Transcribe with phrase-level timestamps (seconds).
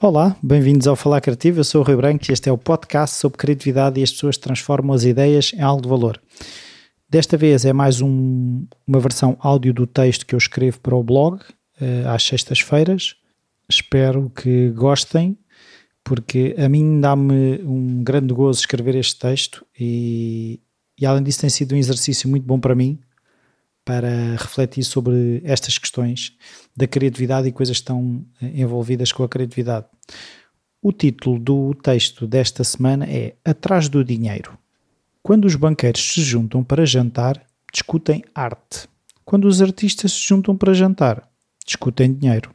[0.00, 1.58] Olá, bem-vindos ao Falar Criativo.
[1.58, 4.36] Eu sou o Rui Branco e este é o podcast sobre criatividade e as pessoas
[4.36, 6.22] transformam as ideias em algo de valor.
[7.10, 11.02] Desta vez é mais um, uma versão áudio do texto que eu escrevo para o
[11.02, 13.16] blog uh, às sextas-feiras.
[13.68, 15.36] Espero que gostem,
[16.04, 20.60] porque a mim dá-me um grande gozo escrever este texto e,
[20.96, 23.00] e além disso tem sido um exercício muito bom para mim
[23.86, 26.36] para refletir sobre estas questões
[26.76, 29.86] da criatividade e coisas estão eh, envolvidas com a criatividade.
[30.82, 34.58] O título do texto desta semana é Atrás do Dinheiro.
[35.22, 37.40] Quando os banqueiros se juntam para jantar,
[37.72, 38.88] discutem arte.
[39.24, 41.22] Quando os artistas se juntam para jantar,
[41.64, 42.52] discutem dinheiro.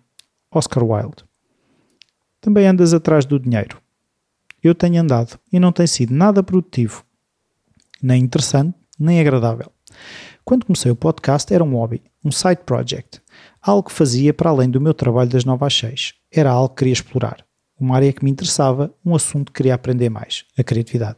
[0.51, 1.23] Oscar Wilde.
[2.41, 3.81] Também andas atrás do dinheiro.
[4.61, 7.05] Eu tenho andado e não tem sido nada produtivo,
[8.03, 9.71] nem interessante, nem agradável.
[10.43, 13.21] Quando comecei o podcast era um hobby, um side project,
[13.61, 16.13] algo que fazia para além do meu trabalho das 9 às 6.
[16.31, 17.45] Era algo que queria explorar,
[17.79, 21.17] uma área que me interessava, um assunto que queria aprender mais, a criatividade,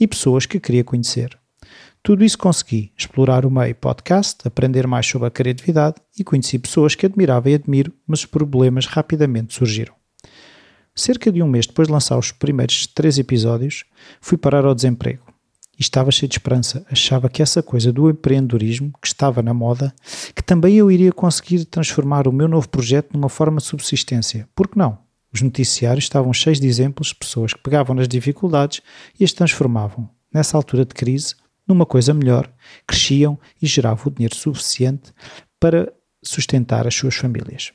[0.00, 1.38] e pessoas que queria conhecer.
[2.02, 6.94] Tudo isso consegui, explorar o meio podcast, aprender mais sobre a criatividade e conheci pessoas
[6.94, 9.94] que admirava e admiro, mas os problemas rapidamente surgiram.
[10.94, 13.84] Cerca de um mês depois de lançar os primeiros três episódios,
[14.20, 15.25] fui parar ao desemprego
[15.78, 16.84] e estava cheio de esperança.
[16.90, 19.94] Achava que essa coisa do empreendedorismo, que estava na moda,
[20.34, 24.48] que também eu iria conseguir transformar o meu novo projeto numa forma de subsistência.
[24.54, 24.98] Por que não?
[25.32, 28.80] Os noticiários estavam cheios de exemplos de pessoas que pegavam nas dificuldades
[29.20, 31.34] e as transformavam, nessa altura de crise,
[31.66, 32.50] numa coisa melhor,
[32.86, 35.12] cresciam e geravam o dinheiro suficiente
[35.60, 37.72] para sustentar as suas famílias.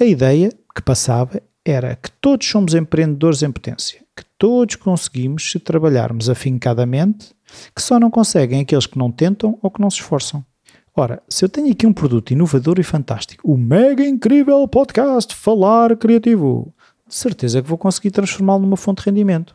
[0.00, 5.58] A ideia que passava era que todos somos empreendedores em potência, que todos conseguimos se
[5.58, 7.34] trabalharmos afincadamente,
[7.74, 10.44] que só não conseguem aqueles que não tentam ou que não se esforçam.
[10.94, 15.96] Ora, se eu tenho aqui um produto inovador e fantástico, o mega incrível podcast Falar
[15.96, 16.72] Criativo,
[17.06, 19.54] de certeza que vou conseguir transformá-lo numa fonte de rendimento.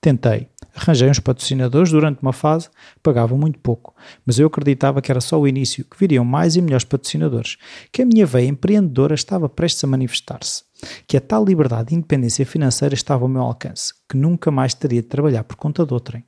[0.00, 0.48] Tentei.
[0.76, 2.68] Arranjei uns patrocinadores durante uma fase,
[3.00, 3.94] pagavam muito pouco,
[4.26, 7.56] mas eu acreditava que era só o início, que viriam mais e melhores patrocinadores,
[7.92, 10.64] que a minha veia empreendedora estava prestes a manifestar-se,
[11.06, 15.00] que a tal liberdade e independência financeira estava ao meu alcance, que nunca mais teria
[15.00, 16.24] de trabalhar por conta de outrem,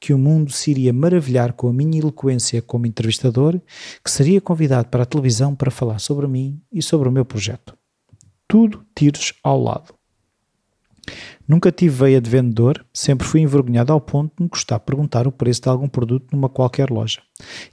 [0.00, 3.60] que o mundo se iria maravilhar com a minha eloquência como entrevistador,
[4.02, 7.76] que seria convidado para a televisão para falar sobre mim e sobre o meu projeto.
[8.48, 9.99] Tudo tiros ao lado.
[11.50, 15.32] Nunca tive veia de vendedor, sempre fui envergonhado ao ponto de me custar perguntar o
[15.32, 17.20] preço de algum produto numa qualquer loja.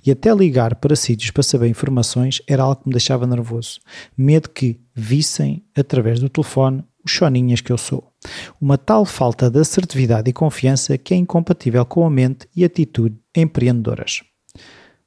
[0.03, 3.79] E até ligar para sítios para saber informações era algo que me deixava nervoso.
[4.17, 8.11] Medo que vissem, através do telefone, os choninhas que eu sou.
[8.59, 13.15] Uma tal falta de assertividade e confiança que é incompatível com a mente e atitude
[13.35, 14.23] empreendedoras.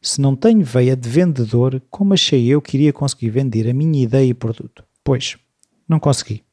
[0.00, 4.04] Se não tenho veia de vendedor, como achei eu que iria conseguir vender a minha
[4.04, 4.84] ideia e produto?
[5.02, 5.36] Pois,
[5.88, 6.44] não consegui.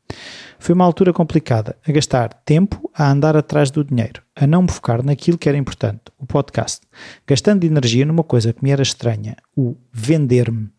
[0.60, 4.72] Foi uma altura complicada, a gastar tempo a andar atrás do dinheiro, a não me
[4.72, 6.82] focar naquilo que era importante, o podcast,
[7.28, 10.70] gastando energia numa coisa que me era estranha, o vender-me.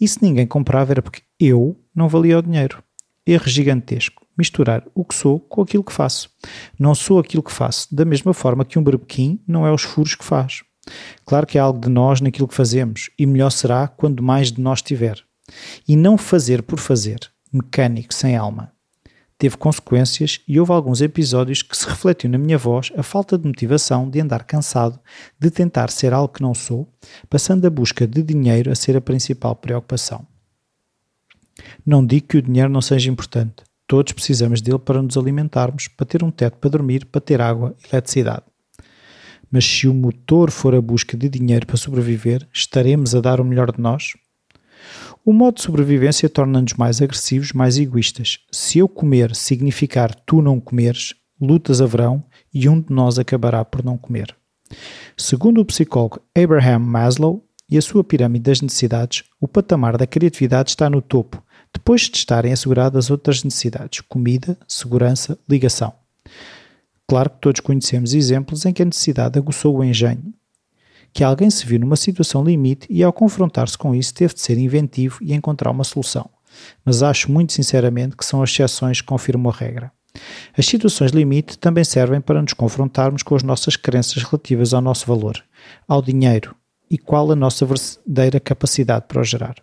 [0.00, 2.82] E se ninguém comprava era porque eu não valia o dinheiro.
[3.26, 4.24] Erro gigantesco.
[4.38, 6.30] Misturar o que sou com aquilo que faço.
[6.78, 10.14] Não sou aquilo que faço, da mesma forma que um berbequim não é os furos
[10.14, 10.62] que faz.
[11.24, 14.60] Claro que há algo de nós naquilo que fazemos, e melhor será quando mais de
[14.60, 15.22] nós tiver.
[15.88, 17.18] E não fazer por fazer,
[17.52, 18.75] mecânico, sem alma
[19.38, 23.46] teve consequências e houve alguns episódios que se refletiu na minha voz a falta de
[23.46, 24.98] motivação de andar cansado
[25.38, 26.88] de tentar ser algo que não sou,
[27.28, 30.26] passando a busca de dinheiro a ser a principal preocupação.
[31.84, 33.64] Não digo que o dinheiro não seja importante.
[33.86, 37.74] Todos precisamos dele para nos alimentarmos, para ter um teto para dormir, para ter água
[37.84, 38.42] e eletricidade.
[39.50, 43.44] Mas se o motor for a busca de dinheiro para sobreviver, estaremos a dar o
[43.44, 44.14] melhor de nós?
[45.28, 48.38] O modo de sobrevivência torna-nos mais agressivos, mais egoístas.
[48.52, 52.22] Se eu comer significar tu não comeres, lutas haverão
[52.54, 54.32] e um de nós acabará por não comer.
[55.16, 60.70] Segundo o psicólogo Abraham Maslow e a sua pirâmide das necessidades, o patamar da criatividade
[60.70, 61.42] está no topo,
[61.74, 65.92] depois de estarem asseguradas outras necessidades: comida, segurança, ligação.
[67.08, 70.32] Claro que todos conhecemos exemplos em que a necessidade aguçou o engenho,
[71.16, 74.58] que alguém se viu numa situação limite e, ao confrontar-se com isso, teve de ser
[74.58, 76.28] inventivo e encontrar uma solução.
[76.84, 79.90] Mas acho muito sinceramente que são as exceções que confirmam a regra.
[80.54, 85.06] As situações limite também servem para nos confrontarmos com as nossas crenças relativas ao nosso
[85.06, 85.42] valor,
[85.88, 86.54] ao dinheiro
[86.90, 89.54] e qual a nossa verdadeira capacidade para o gerar.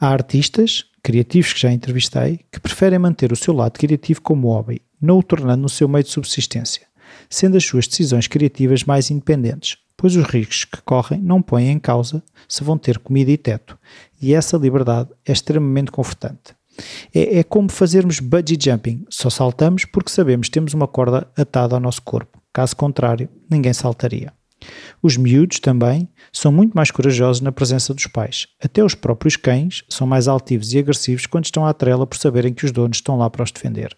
[0.00, 4.80] Há artistas, criativos que já entrevistei, que preferem manter o seu lado criativo como hobby,
[5.02, 6.86] não o tornando no seu meio de subsistência,
[7.28, 11.78] sendo as suas decisões criativas mais independentes, pois os ricos que correm não põem em
[11.78, 13.76] causa se vão ter comida e teto,
[14.22, 16.56] e essa liberdade é extremamente confortante.
[17.12, 21.74] É, é como fazermos bungee jumping, só saltamos porque sabemos que temos uma corda atada
[21.74, 24.32] ao nosso corpo, caso contrário, ninguém saltaria.
[25.02, 28.46] Os miúdos também são muito mais corajosos na presença dos pais.
[28.62, 32.52] Até os próprios cães são mais altivos e agressivos quando estão à trela por saberem
[32.52, 33.96] que os donos estão lá para os defender.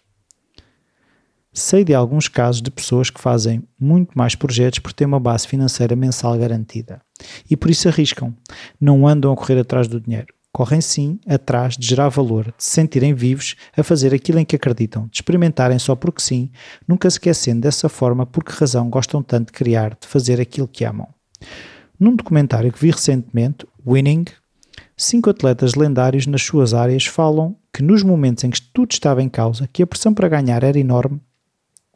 [1.53, 5.45] Sei de alguns casos de pessoas que fazem muito mais projetos por ter uma base
[5.45, 7.01] financeira mensal garantida
[7.49, 8.33] e por isso arriscam,
[8.79, 10.33] não andam a correr atrás do dinheiro.
[10.53, 14.55] Correm sim atrás de gerar valor, de se sentirem vivos a fazer aquilo em que
[14.55, 16.49] acreditam, de experimentarem só porque sim,
[16.87, 20.69] nunca se esquecendo dessa forma por que razão gostam tanto de criar, de fazer aquilo
[20.69, 21.07] que amam.
[21.99, 24.25] Num documentário que vi recentemente, Winning,
[24.95, 29.29] cinco atletas lendários nas suas áreas falam que nos momentos em que tudo estava em
[29.29, 31.21] causa, que a pressão para ganhar era enorme,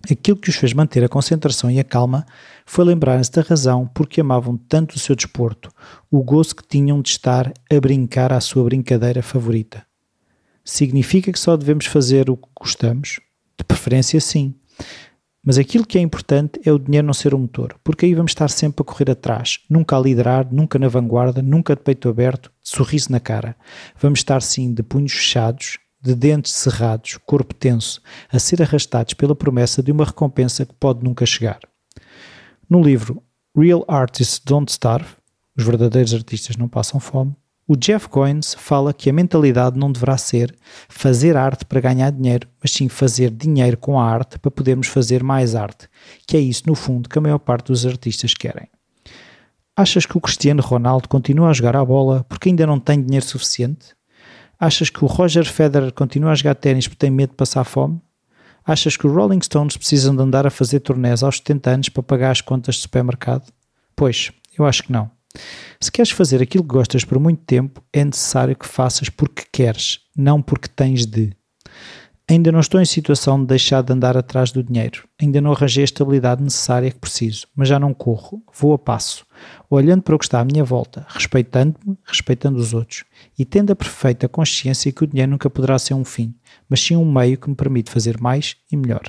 [0.03, 2.25] Aquilo que os fez manter a concentração e a calma
[2.65, 5.71] foi lembrarem-se da razão por que amavam tanto o seu desporto,
[6.11, 9.85] o gozo que tinham de estar a brincar à sua brincadeira favorita.
[10.63, 13.19] Significa que só devemos fazer o que gostamos?
[13.57, 14.53] De preferência, sim.
[15.43, 18.31] Mas aquilo que é importante é o dinheiro não ser o motor, porque aí vamos
[18.31, 22.51] estar sempre a correr atrás, nunca a liderar, nunca na vanguarda, nunca de peito aberto,
[22.63, 23.55] de sorriso na cara.
[24.01, 29.35] Vamos estar sim de punhos fechados, de dentes cerrados, corpo tenso, a ser arrastados pela
[29.35, 31.59] promessa de uma recompensa que pode nunca chegar.
[32.69, 33.23] No livro
[33.57, 35.09] Real Artists Don't Starve,
[35.57, 37.35] os verdadeiros artistas não passam fome,
[37.67, 40.55] o Jeff Goins fala que a mentalidade não deverá ser
[40.87, 45.23] fazer arte para ganhar dinheiro, mas sim fazer dinheiro com a arte para podermos fazer
[45.23, 45.89] mais arte,
[46.27, 48.67] que é isso, no fundo, que a maior parte dos artistas querem.
[49.75, 53.25] Achas que o Cristiano Ronaldo continua a jogar a bola porque ainda não tem dinheiro
[53.25, 53.95] suficiente?
[54.59, 58.01] Achas que o Roger Federer continua a jogar ténis porque tem medo de passar fome?
[58.65, 62.01] Achas que os Rolling Stones precisam de andar a fazer turnés aos 70 anos para
[62.01, 63.51] pagar as contas de supermercado?
[63.95, 65.11] Pois, eu acho que não.
[65.79, 69.99] Se queres fazer aquilo que gostas por muito tempo, é necessário que faças porque queres,
[70.15, 71.31] não porque tens de.
[72.27, 75.07] Ainda não estou em situação de deixar de andar atrás do dinheiro.
[75.21, 79.23] Ainda não arranjei a estabilidade necessária que preciso, mas já não corro, vou a passo,
[79.69, 83.03] olhando para o que está à minha volta, respeitando-me, respeitando os outros
[83.37, 86.33] e tendo a perfeita consciência que o dinheiro nunca poderá ser um fim,
[86.67, 89.03] mas sim um meio que me permite fazer mais e melhor.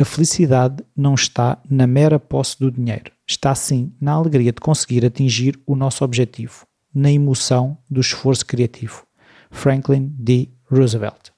[0.00, 5.04] A felicidade não está na mera posse do dinheiro, está sim na alegria de conseguir
[5.04, 9.06] atingir o nosso objetivo, na emoção do esforço criativo.
[9.50, 10.48] Franklin D.
[10.70, 11.30] Roosevelt.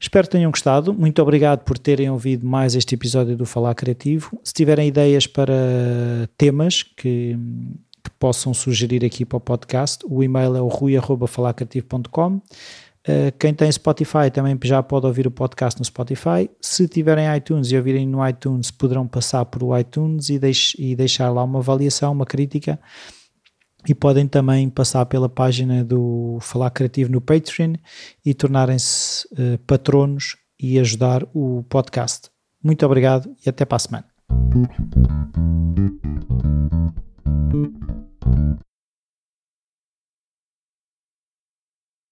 [0.00, 0.94] Espero que tenham gostado.
[0.94, 4.40] Muito obrigado por terem ouvido mais este episódio do Falar Criativo.
[4.42, 5.52] Se tiverem ideias para
[6.38, 7.36] temas que,
[8.02, 12.36] que possam sugerir aqui para o podcast, o e-mail é o rui.falarcreativo.com.
[12.36, 12.40] Uh,
[13.04, 16.48] eh, quem tem Spotify também já pode ouvir o podcast no Spotify.
[16.62, 20.96] Se tiverem iTunes e ouvirem no iTunes, poderão passar por o iTunes e, deix e
[20.96, 22.78] deixar lá uma avaliação, uma crítica
[23.88, 27.74] e podem também passar pela página do Falar Criativo no Patreon
[28.24, 32.30] e tornarem-se uh, patronos e ajudar o podcast.
[32.62, 34.04] Muito obrigado e até para a semana.